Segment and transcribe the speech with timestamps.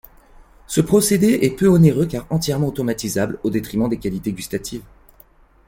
[0.65, 4.81] Ce procédé est peu onéreux car entièrement automatisable, au détriment des qualités gustatives.